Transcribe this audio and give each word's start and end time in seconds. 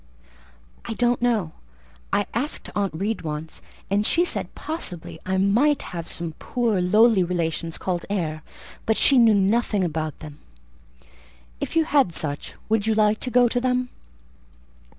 "I 0.85 0.95
don't 0.95 1.21
know: 1.21 1.51
I 2.11 2.25
asked 2.33 2.71
Aunt 2.75 2.91
Reed 2.95 3.21
once, 3.21 3.61
and 3.87 4.03
she 4.03 4.25
said 4.25 4.55
possibly 4.55 5.19
I 5.27 5.37
might 5.37 5.83
have 5.93 6.07
some 6.07 6.33
poor, 6.39 6.81
low 6.81 7.05
relations 7.07 7.77
called 7.77 8.07
Eyre, 8.09 8.41
but 8.87 8.97
she 8.97 9.19
knew 9.19 9.35
nothing 9.35 9.83
about 9.83 10.17
them." 10.17 10.39
"If 11.59 11.75
you 11.75 11.83
had 11.85 12.15
such, 12.15 12.55
would 12.67 12.87
you 12.87 12.95
like 12.95 13.19
to 13.19 13.29
go 13.29 13.47
to 13.47 13.61
them?" 13.61 13.89